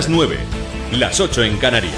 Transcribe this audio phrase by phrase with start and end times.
[0.00, 0.38] Las 9,
[0.92, 1.92] las 8 en Canarias.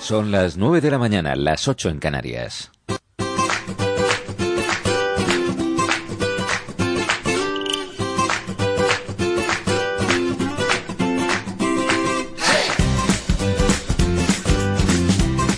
[0.00, 2.70] Son las 9 de la mañana, las 8 en Canarias.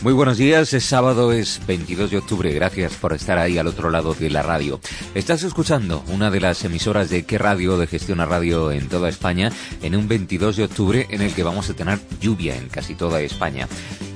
[0.05, 3.89] Muy buenos días, es sábado, es 22 de octubre, gracias por estar ahí al otro
[3.89, 4.79] lado de la radio.
[5.15, 9.51] Estás escuchando una de las emisoras de qué radio, de gestión radio en toda España,
[9.81, 13.23] en un 22 de octubre en el que vamos a tener lluvia en casi toda
[13.23, 13.67] España.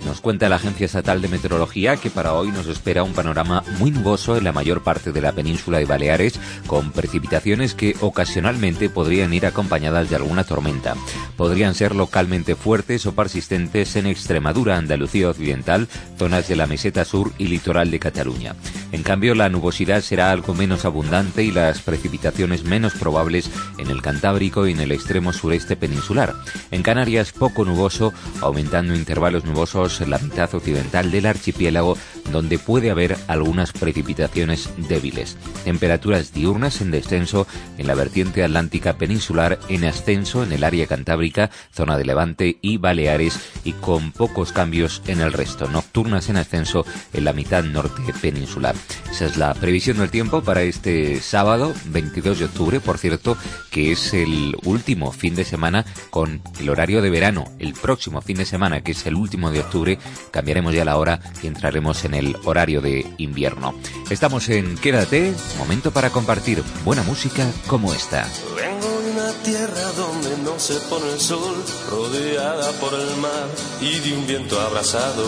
[0.09, 3.91] Nos cuenta la Agencia Estatal de Meteorología que para hoy nos espera un panorama muy
[3.91, 9.35] nuboso en la mayor parte de la península de Baleares, con precipitaciones que ocasionalmente podrían
[9.35, 10.95] ir acompañadas de alguna tormenta.
[11.37, 17.31] Podrían ser localmente fuertes o persistentes en Extremadura, Andalucía Occidental, zonas de la meseta sur
[17.37, 18.55] y litoral de Cataluña.
[18.93, 24.01] En cambio, la nubosidad será algo menos abundante y las precipitaciones menos probables en el
[24.01, 26.35] Cantábrico y en el extremo sureste peninsular.
[26.71, 31.97] En Canarias, poco nuboso, aumentando intervalos nubosos en la mitad occidental del archipiélago,
[32.33, 35.37] donde puede haber algunas precipitaciones débiles.
[35.65, 37.47] Temperaturas diurnas en descenso
[37.79, 42.77] en la vertiente atlántica peninsular, en ascenso en el área cantábrica, zona de Levante y
[42.77, 45.69] Baleares, y con pocos cambios en el resto.
[45.69, 48.75] Nocturnas en ascenso en la mitad norte peninsular.
[49.11, 53.37] Esa es la previsión del tiempo para este sábado, 22 de octubre, por cierto,
[53.71, 57.45] que es el último fin de semana con el horario de verano.
[57.59, 59.99] El próximo fin de semana, que es el último de octubre,
[60.31, 63.75] cambiaremos ya la hora y entraremos en el horario de invierno.
[64.11, 68.27] Estamos en Quédate, momento para compartir buena música como esta.
[68.57, 71.57] Vengo de una tierra donde no se pone el sol,
[71.91, 73.49] rodeada por el mar
[73.81, 75.25] y de un viento abrasado.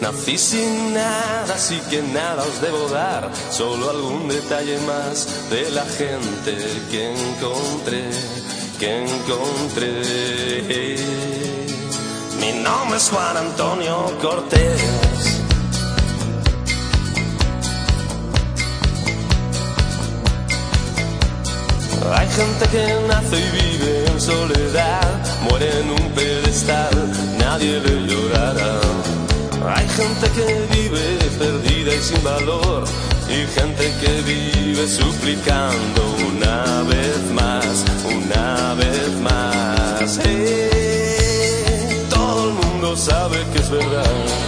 [0.00, 5.86] Nací sin nada, así que nada os debo dar, solo algún detalle más de la
[5.86, 6.54] gente
[6.90, 8.10] que encontré,
[8.78, 10.96] que encontré.
[12.40, 15.15] Mi nombre es Juan Antonio Cortés.
[22.14, 26.94] Hay gente que nace y vive en soledad, muere en un pedestal,
[27.38, 28.80] nadie le llorará.
[29.74, 32.84] Hay gente que vive perdida y sin valor,
[33.28, 40.20] y gente que vive suplicando una vez más, una vez más.
[40.24, 44.45] Eh, todo el mundo sabe que es verdad.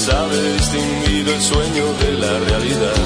[0.00, 3.02] Sabe distinguir el sueño de la realidad.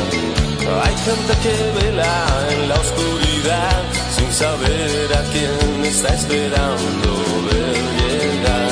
[0.84, 2.14] Hay gente que vela
[2.50, 3.82] en la oscuridad
[4.16, 7.08] sin saber a quién está esperando
[7.48, 8.70] ver llegar,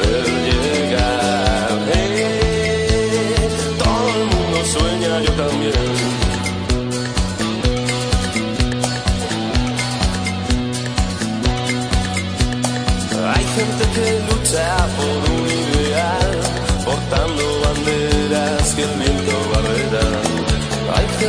[0.00, 1.68] ver llegar.
[1.94, 5.85] Eh, todo el mundo sueña, yo también.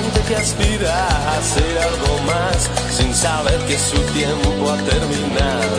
[0.02, 5.77] Gente que aspira a hacer algo más, sin saber que su tiempo ha terminado.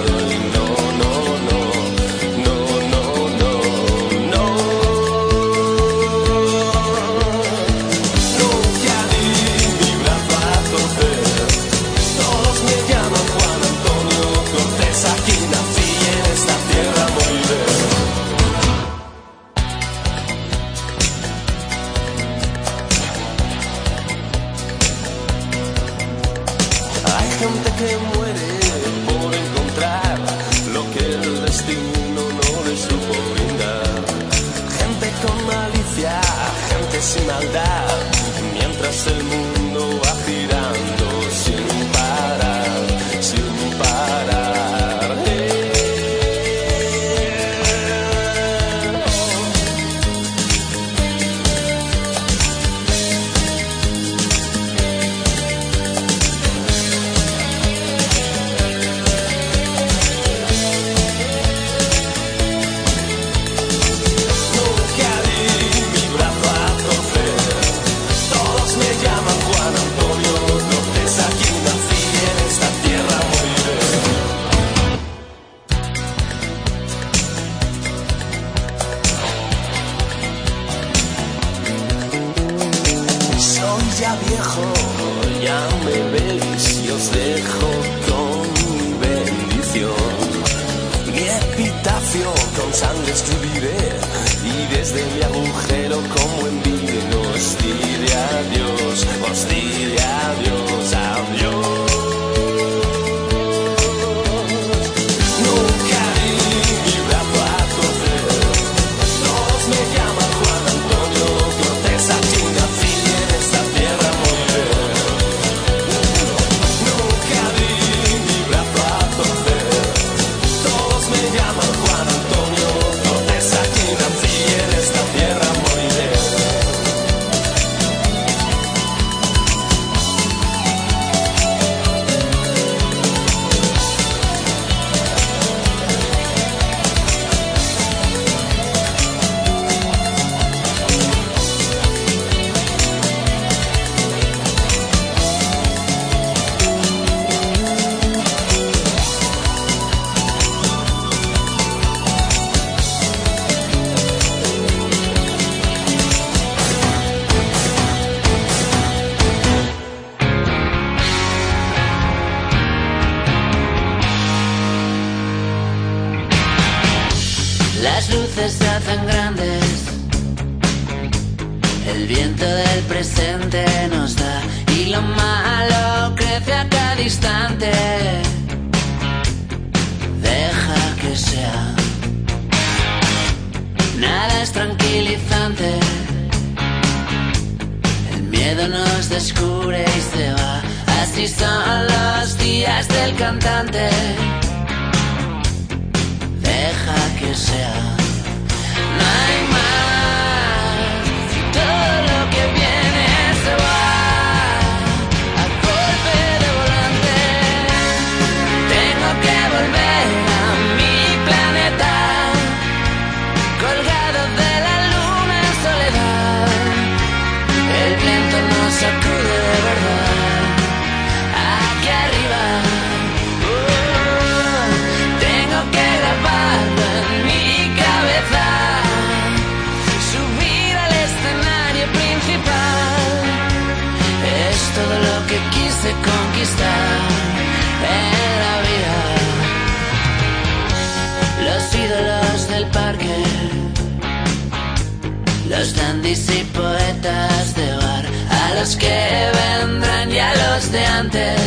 [248.58, 251.40] los que vendrán y a los de antes.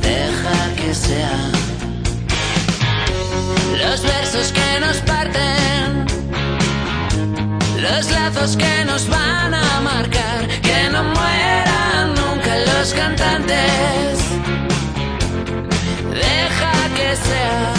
[0.00, 1.52] Deja que sean
[3.82, 6.06] los versos que nos parten,
[7.78, 14.18] los lazos que nos van a marcar, que no mueran nunca los cantantes.
[16.12, 17.69] Deja que sean.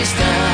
[0.00, 0.49] distance.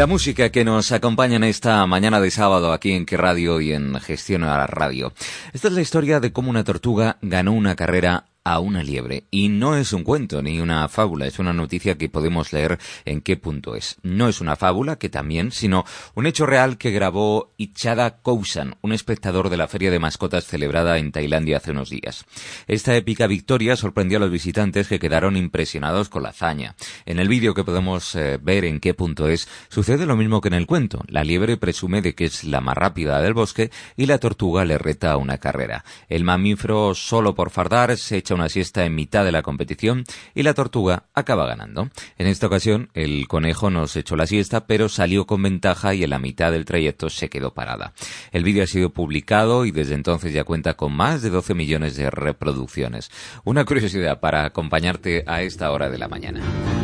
[0.00, 3.74] La música que nos acompaña en esta mañana de sábado aquí en Que Radio y
[3.74, 5.12] en Gestión a la Radio.
[5.52, 9.24] Esta es la historia de cómo una tortuga ganó una carrera a una liebre.
[9.30, 13.20] Y no es un cuento ni una fábula, es una noticia que podemos leer en
[13.20, 13.96] qué punto es.
[14.02, 18.92] No es una fábula, que también, sino un hecho real que grabó Ichada Kousan, un
[18.92, 22.24] espectador de la feria de mascotas celebrada en Tailandia hace unos días.
[22.66, 26.76] Esta épica victoria sorprendió a los visitantes que quedaron impresionados con la hazaña.
[27.04, 30.48] En el vídeo que podemos eh, ver en qué punto es, sucede lo mismo que
[30.48, 31.02] en el cuento.
[31.08, 34.78] La liebre presume de que es la más rápida del bosque y la tortuga le
[34.78, 35.84] reta a una carrera.
[36.08, 40.42] El mamífero, solo por fardar, se echa una siesta en mitad de la competición y
[40.42, 41.90] la tortuga acaba ganando.
[42.18, 46.04] En esta ocasión, el conejo no se echó la siesta, pero salió con ventaja y
[46.04, 47.92] en la mitad del trayecto se quedó parada.
[48.32, 51.96] El vídeo ha sido publicado y desde entonces ya cuenta con más de 12 millones
[51.96, 53.10] de reproducciones.
[53.44, 56.79] Una curiosidad para acompañarte a esta hora de la mañana.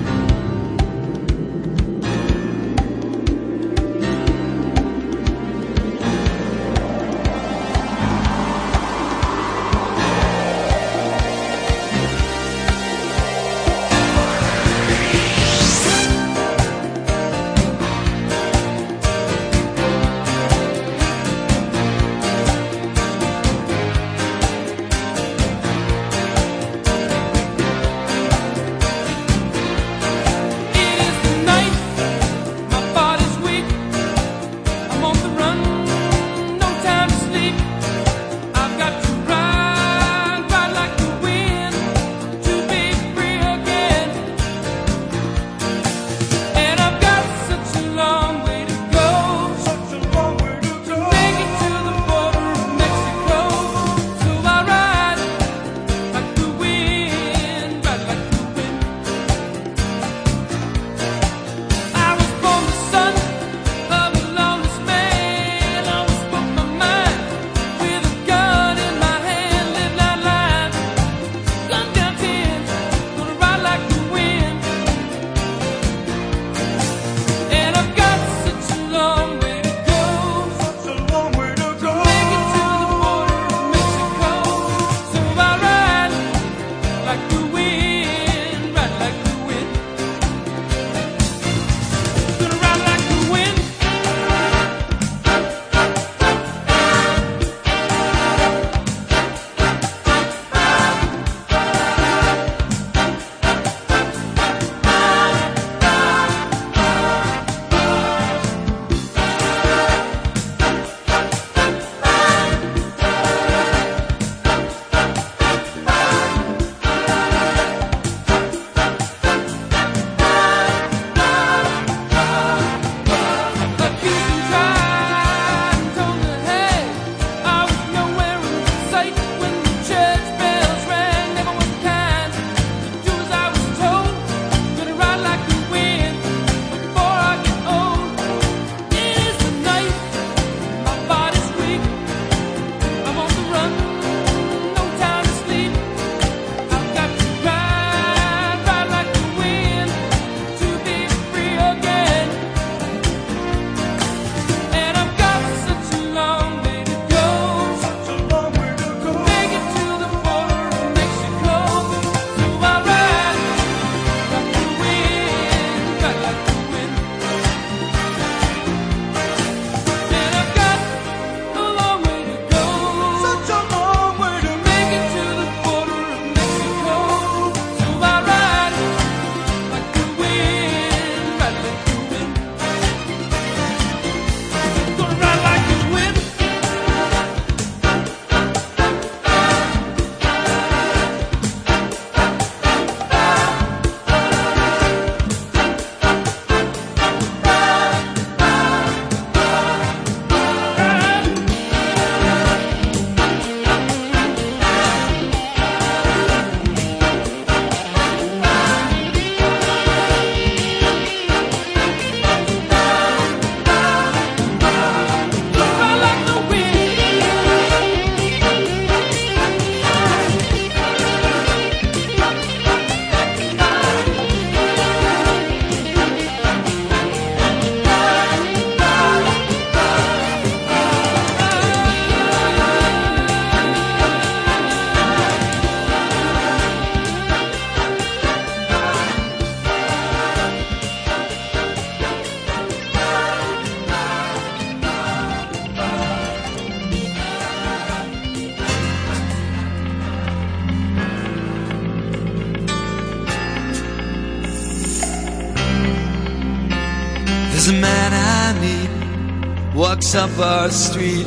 [260.16, 261.26] Up our street.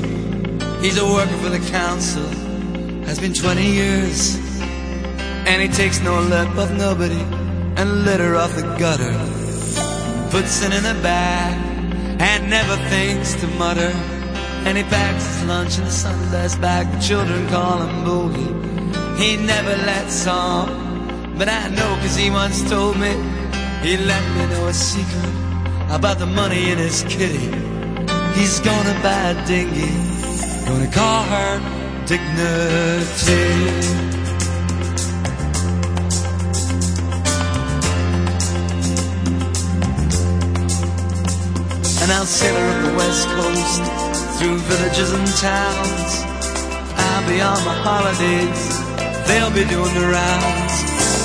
[0.82, 2.26] He's a worker for the council,
[3.06, 4.36] has been 20 years.
[5.46, 7.22] And he takes no lip of nobody
[7.78, 9.14] and litter off the gutter.
[10.32, 11.54] Puts it in a bag
[12.20, 13.94] and never thinks to mutter.
[14.66, 16.92] And he packs his lunch in a Sunday's bag.
[16.92, 19.20] The children call him Boogie.
[19.20, 23.12] He never lets on, but I know cause he once told me
[23.84, 25.34] he let me know a secret
[25.92, 27.79] about the money in his kitty.
[28.36, 29.92] He's gonna buy a dinghy,
[30.66, 33.46] gonna call her Dignity.
[42.02, 43.84] And I'll sail her up the west coast
[44.40, 46.24] through villages and towns.
[46.98, 48.62] I'll be on my holidays,
[49.28, 50.74] they'll be doing the rounds.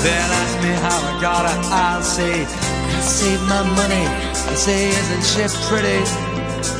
[0.03, 4.05] They'll ask me how I got her, I'll say, I saved my money.
[4.05, 6.24] I say, isn't she pretty?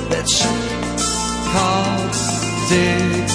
[0.10, 0.50] That ship
[1.52, 2.14] called
[2.70, 3.26] Dignity.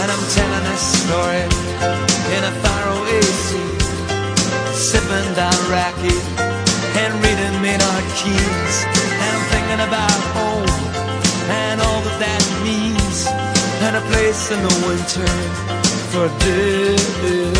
[0.00, 1.44] And I'm telling this story
[2.36, 3.72] in a faraway sea,
[4.76, 6.16] sipping down Raki
[7.00, 8.74] and reading Maynard keys,
[9.16, 10.72] And I'm thinking about home
[11.48, 13.26] and all that that means,
[13.86, 15.77] and a place in the winter
[16.10, 17.58] for dignity.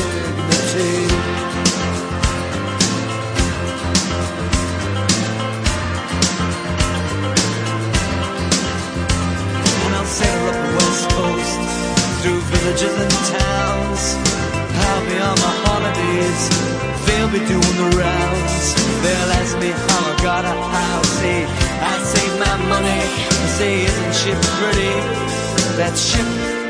[9.84, 11.60] And I'll sail up the west coast
[12.22, 14.02] through villages and towns.
[14.80, 16.42] I'll on my holidays.
[17.04, 18.64] They'll be doing the rounds.
[19.02, 21.08] They'll ask me how I got a house.
[21.20, 23.00] Say, I save my money.
[23.56, 24.94] Say, isn't she pretty?
[25.76, 26.67] That ship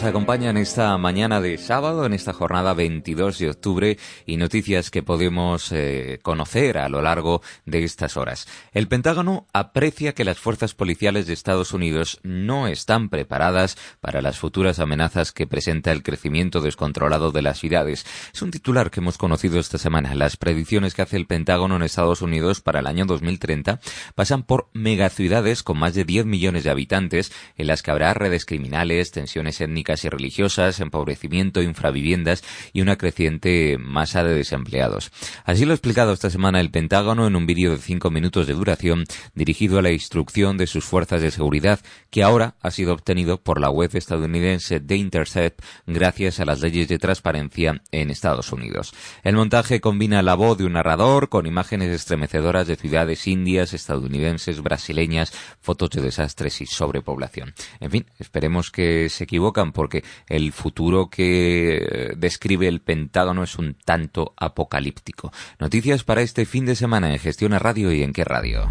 [0.00, 4.90] nos acompaña en esta mañana de sábado, en esta jornada 22 de octubre y noticias
[4.90, 8.48] que podemos eh, conocer a lo largo de estas horas.
[8.72, 14.38] El Pentágono aprecia que las fuerzas policiales de Estados Unidos no están preparadas para las
[14.38, 18.06] futuras amenazas que presenta el crecimiento descontrolado de las ciudades.
[18.32, 20.14] Es un titular que hemos conocido esta semana.
[20.14, 23.80] Las predicciones que hace el Pentágono en Estados Unidos para el año 2030
[24.14, 28.46] pasan por megaciudades con más de 10 millones de habitantes en las que habrá redes
[28.46, 35.10] criminales, tensiones étnicas y religiosas, empobrecimiento, infraviviendas y una creciente masa de desempleados.
[35.44, 38.54] Así lo ha explicado esta semana el Pentágono en un vídeo de cinco minutos de
[38.54, 43.42] duración dirigido a la instrucción de sus fuerzas de seguridad, que ahora ha sido obtenido
[43.42, 48.92] por la web estadounidense The Intercept gracias a las leyes de transparencia en Estados Unidos.
[49.22, 54.60] El montaje combina la voz de un narrador con imágenes estremecedoras de ciudades indias, estadounidenses,
[54.62, 57.54] brasileñas, fotos de desastres y sobrepoblación.
[57.80, 63.78] En fin, esperemos que se equivocan porque el futuro que describe el Pentágono es un
[63.82, 65.32] tanto apocalíptico.
[65.58, 68.70] Noticias para este fin de semana en Gestión a Radio y en qué radio.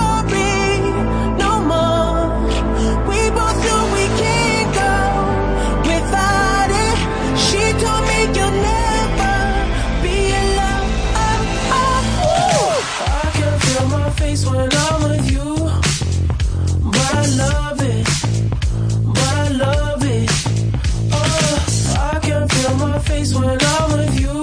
[23.01, 24.37] face when I'm with you.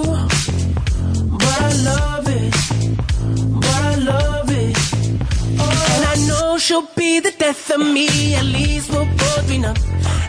[1.41, 2.53] But I love it.
[3.63, 4.75] But I love it.
[5.61, 5.93] Oh.
[5.93, 8.35] And I know she'll be the death of me.
[8.35, 9.75] At least we'll both be numb.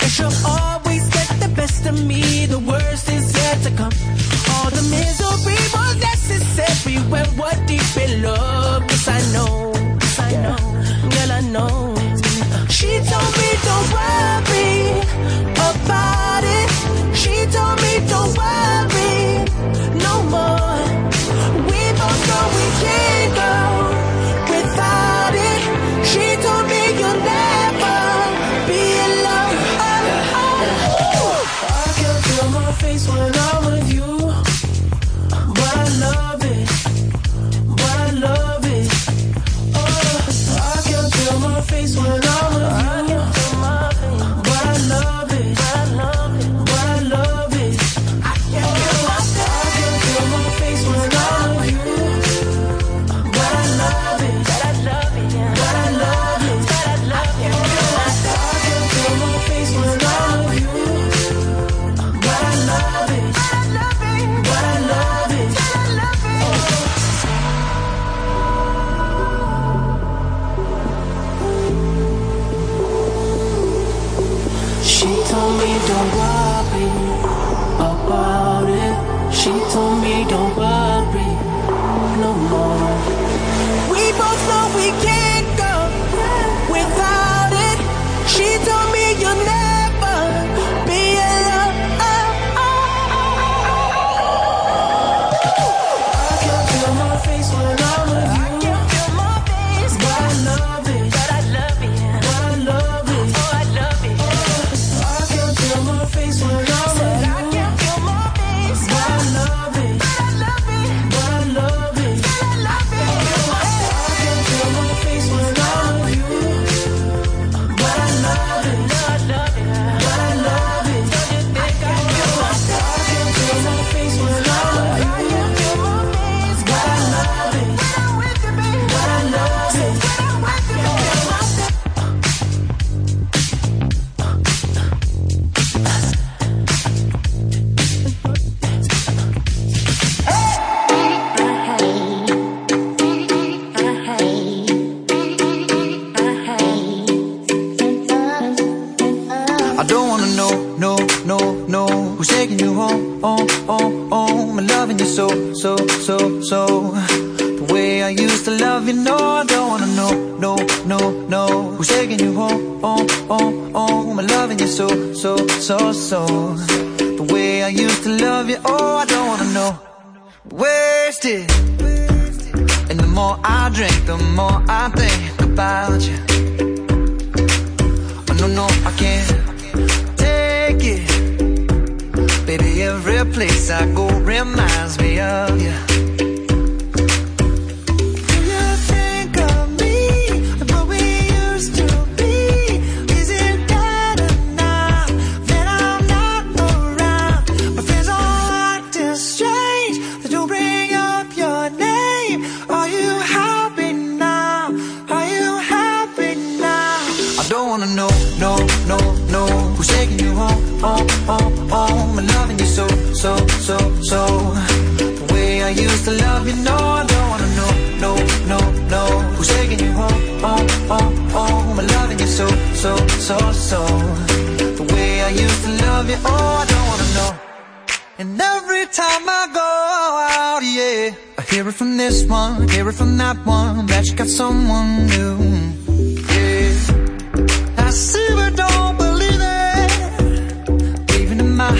[0.02, 2.46] And she'll always get the best of me.
[2.46, 3.92] The worst is yet to come.
[4.52, 8.86] All the misery was necessary when we're deep in love.
[8.88, 10.58] Cause I know, cause I know,
[11.10, 11.89] girl, I know.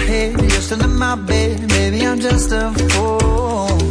[0.01, 1.67] head, you're still in my bed.
[1.69, 3.90] Maybe I'm just a fool.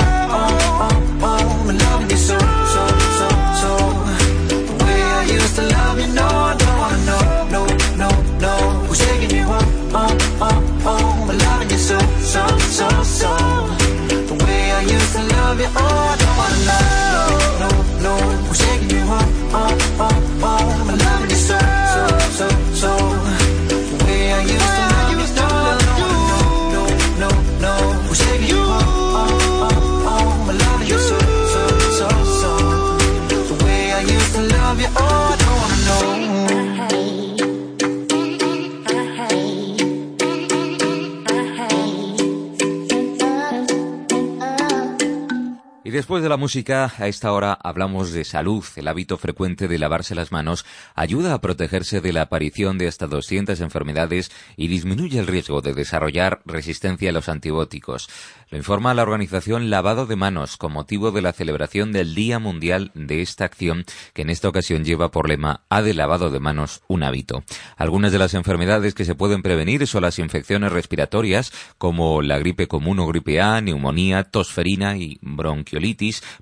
[46.01, 48.65] después de la música, a esta hora hablamos de salud.
[48.75, 53.05] El hábito frecuente de lavarse las manos ayuda a protegerse de la aparición de hasta
[53.05, 58.09] 200 enfermedades y disminuye el riesgo de desarrollar resistencia a los antibióticos.
[58.49, 62.91] Lo informa la organización Lavado de Manos con motivo de la celebración del Día Mundial
[62.95, 66.81] de esta acción que en esta ocasión lleva por lema A de lavado de manos
[66.87, 67.43] un hábito.
[67.77, 72.67] Algunas de las enfermedades que se pueden prevenir son las infecciones respiratorias como la gripe
[72.67, 75.90] común o gripe A, neumonía, tosferina y bronquiolitis,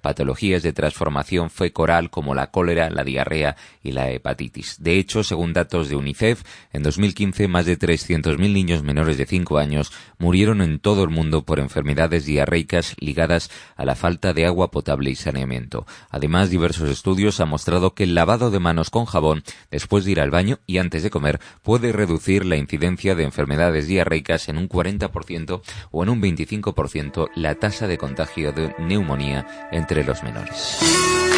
[0.02, 4.78] patologías de transformación fecoral como la cólera, la diarrea y la hepatitis.
[4.80, 9.58] De hecho, según datos de UNICEF, en 2015 más de 300.000 niños menores de 5
[9.58, 14.72] años murieron en todo el mundo por enfermedades diarreicas ligadas a la falta de agua
[14.72, 15.86] potable y saneamiento.
[16.10, 20.22] Además, diversos estudios han mostrado que el lavado de manos con jabón después de ir
[20.22, 24.70] al baño y antes de comer puede reducir la incidencia de enfermedades diarreicas en un
[24.70, 29.38] 40% o en un 25% la tasa de contagio de neumonía
[29.71, 31.29] entre los menores.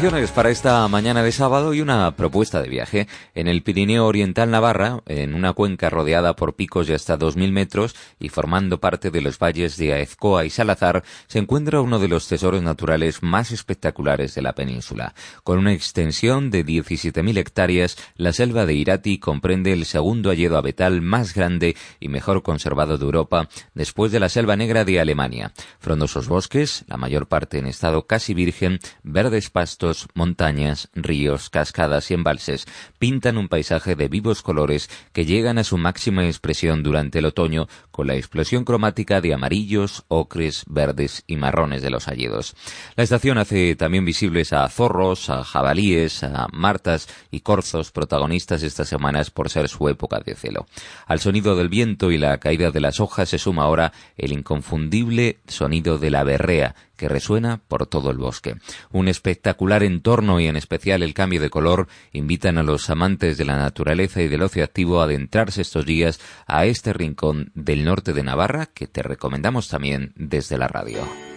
[0.00, 3.06] Canciones para esta mañana de sábado y una propuesta de viaje.
[3.34, 7.94] En el Pirineo Oriental Navarra, en una cuenca rodeada por picos de hasta 2.000 metros
[8.18, 12.28] y formando parte de los valles de Aezcoa y Salazar, se encuentra uno de los
[12.28, 15.14] tesoros naturales más espectaculares de la península.
[15.44, 21.02] Con una extensión de 17.000 hectáreas, la selva de Irati comprende el segundo hayedo abetal
[21.02, 25.52] más grande y mejor conservado de Europa, después de la selva negra de Alemania.
[25.78, 32.14] Frondosos bosques, la mayor parte en estado casi virgen, verdes pastos, montañas, ríos, cascadas y
[32.14, 32.66] embalses
[32.98, 37.68] pintan un paisaje de vivos colores que llegan a su máxima expresión durante el otoño
[37.90, 42.54] con la explosión cromática de amarillos, ocres, verdes y marrones de los hayedos.
[42.96, 48.88] La estación hace también visibles a zorros, a jabalíes, a martas y corzos protagonistas estas
[48.88, 50.66] semanas por ser su época de celo.
[51.06, 55.40] Al sonido del viento y la caída de las hojas se suma ahora el inconfundible
[55.46, 58.56] sonido de la berrea que resuena por todo el bosque.
[58.92, 63.46] Un espectacular entorno y en especial el cambio de color invitan a los amantes de
[63.46, 68.12] la naturaleza y del ocio activo a adentrarse estos días a este rincón del norte
[68.12, 71.29] de Navarra que te recomendamos también desde la radio.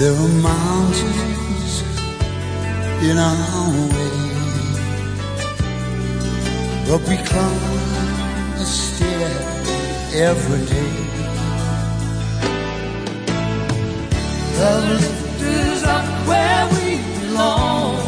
[0.00, 1.82] There are mountains
[3.02, 4.16] in our way.
[6.88, 9.28] But we climb a stair
[10.14, 10.96] every day.
[14.56, 17.98] The lift is up where we belong,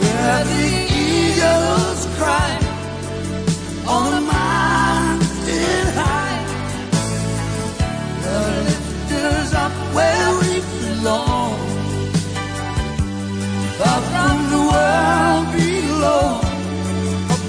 [0.00, 2.55] where the eagles cry
[16.06, 16.40] below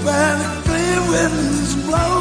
[0.04, 2.14] where the clear winds blow.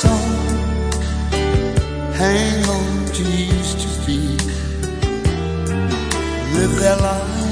[0.00, 0.28] Some
[2.20, 4.20] hang on to used to be,
[6.54, 7.46] live their lives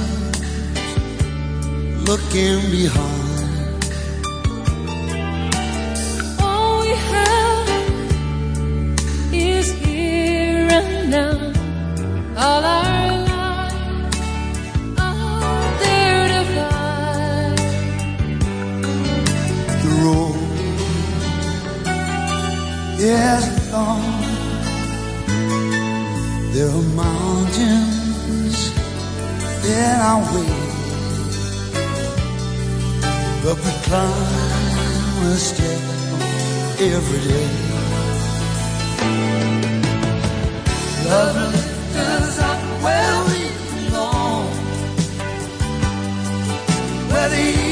[2.09, 3.14] looking behind.
[23.15, 24.03] Is long.
[26.53, 28.59] There are mountains
[29.65, 30.55] in our way,
[33.43, 35.83] but we climb a step
[36.95, 37.51] every day.
[41.11, 43.41] Love lifts us up where we
[43.89, 44.47] belong,
[47.11, 47.64] where the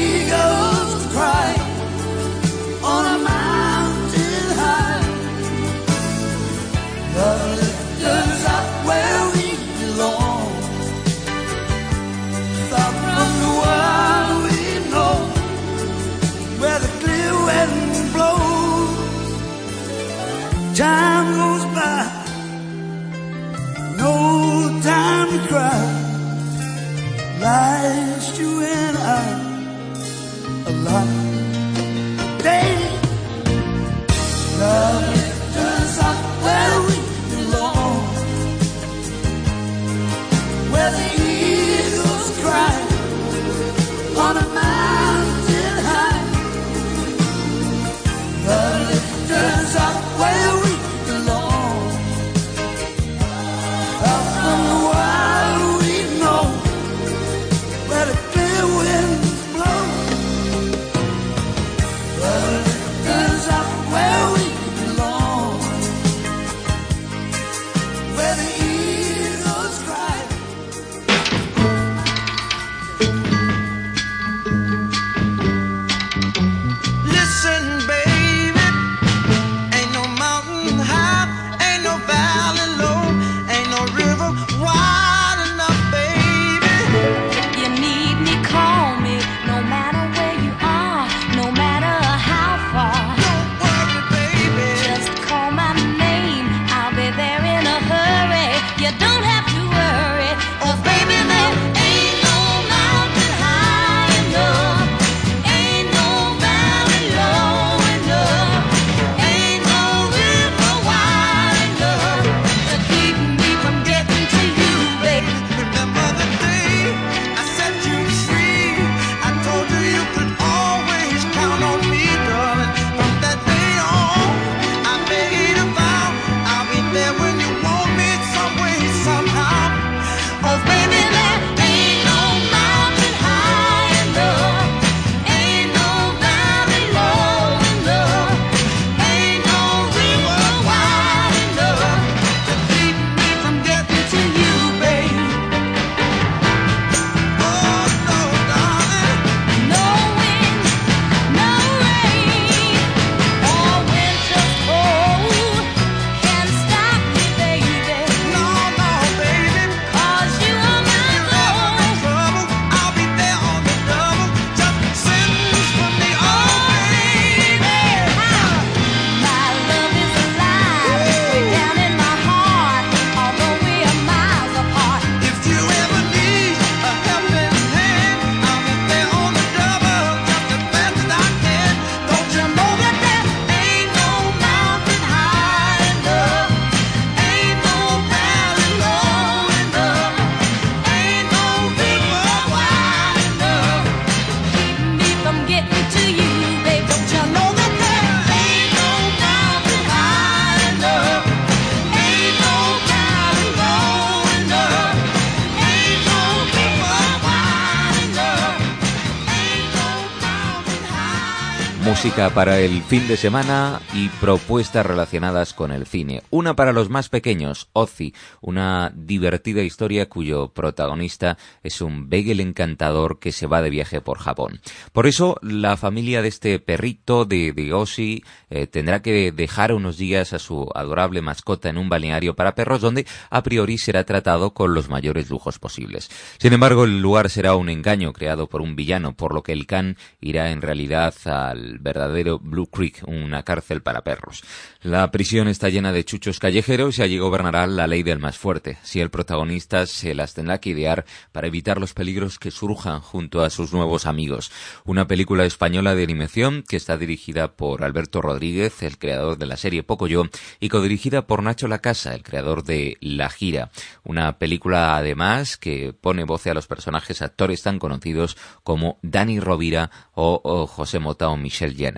[212.29, 216.21] para el fin de semana y propuestas relacionadas con el cine.
[216.29, 223.19] Una para los más pequeños, Ozzy, una divertida historia cuyo protagonista es un bagel encantador
[223.19, 224.61] que se va de viaje por Japón.
[224.93, 229.97] Por eso, la familia de este perrito de, de Ozzy eh, tendrá que dejar unos
[229.97, 234.53] días a su adorable mascota en un balneario para perros donde a priori será tratado
[234.53, 236.09] con los mayores lujos posibles.
[236.37, 239.65] Sin embargo, el lugar será un engaño creado por un villano, por lo que el
[239.65, 244.43] can irá en realidad al verdadero Blue Creek, una cárcel para perros.
[244.83, 248.77] La prisión está llena de chuchos callejeros y allí gobernará la ley del más fuerte.
[248.83, 253.41] Si el protagonista se las tendrá que idear para evitar los peligros que surjan junto
[253.41, 254.51] a sus nuevos amigos.
[254.85, 259.57] Una película española de animación que está dirigida por Alberto Rodríguez, el creador de la
[259.57, 263.71] serie Pocoyo, y codirigida por Nacho Lacasa, el creador de La Gira.
[264.03, 269.89] Una película además que pone voz a los personajes actores tan conocidos como Dani Rovira
[270.13, 271.92] o, José Mota o Michelle.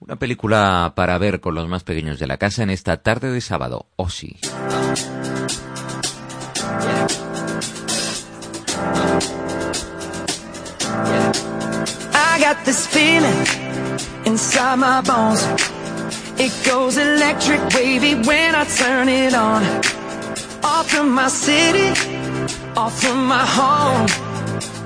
[0.00, 3.40] Una película para ver con los más pequeños de la casa en esta tarde de
[3.40, 4.36] sábado, Ozzy.
[12.12, 13.46] I got this feeling
[14.24, 15.42] inside my bones.
[16.38, 19.62] It goes electric wavy when I turn it on.
[20.62, 21.90] Off from my city,
[22.76, 24.29] off from my home.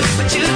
[0.00, 0.55] Do, but you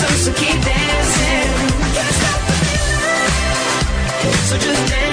[0.00, 1.50] Soon, so keep dancing.
[1.96, 3.30] Can't stop the feeling.
[4.48, 5.09] So just dance,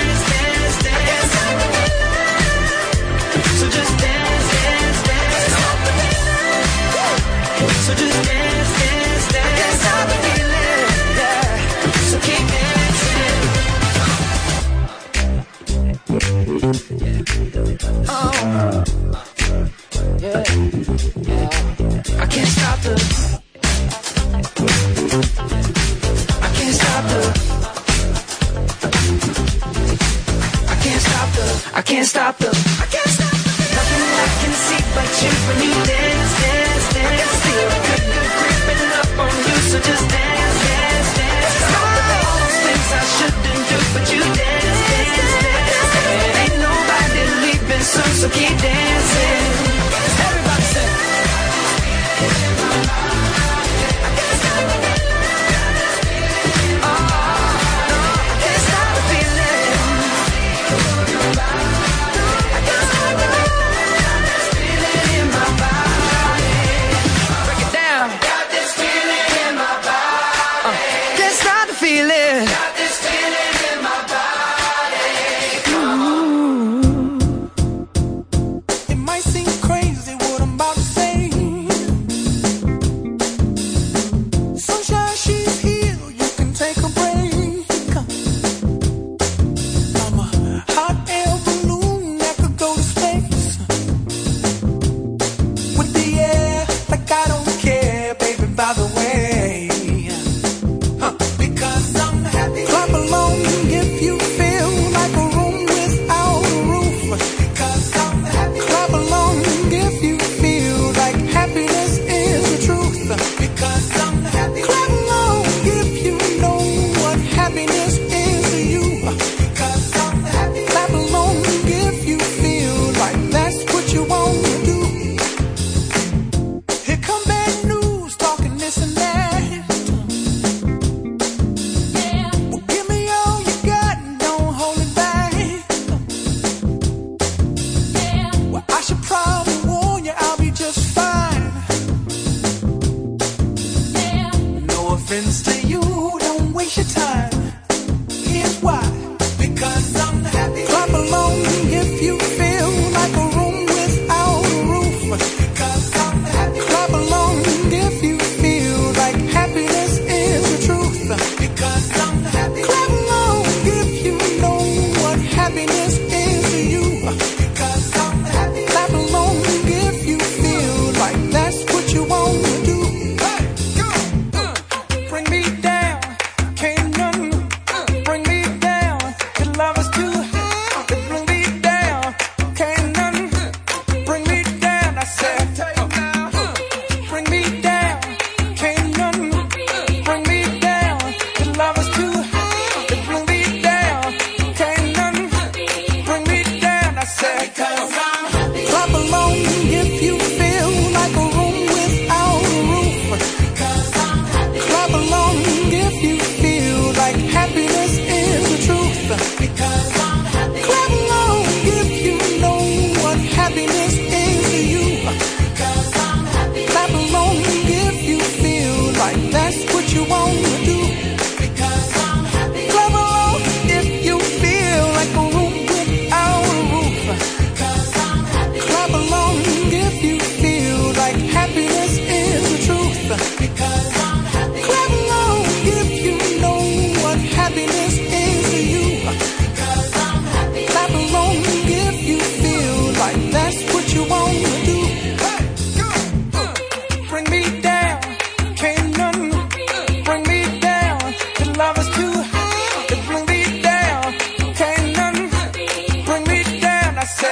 [32.17, 32.55] stop them.
[32.81, 33.53] I can't stop them.
[33.77, 37.05] Nothing I can see but you when you dance, dance, dance.
[37.05, 41.55] I can feel the good, good creeping up on you, so just dance, dance, dance.
[41.61, 45.89] Stop all those things I shouldn't do, but you dance, dance, dance.
[45.93, 46.41] dance.
[46.41, 49.56] Ain't nobody leaving soon, so keep dancing.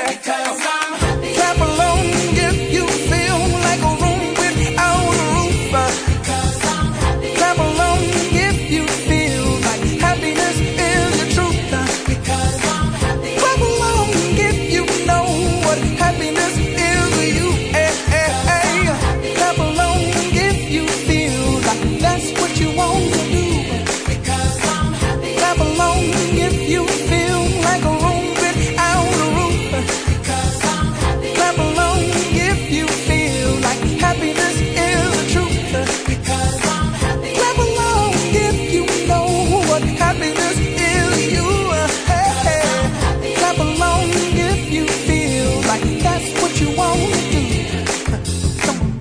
[0.04, 0.75] because I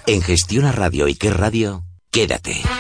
[0.07, 2.74] En Gestiona Radio y Qué Radio, quédate.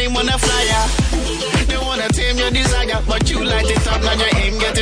[0.00, 0.86] really wanna fly ya.
[1.66, 4.78] They wanna tame your desire, but you light it up, now your aim get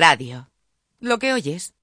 [0.00, 0.48] Radio.
[0.98, 1.74] Lo que oyes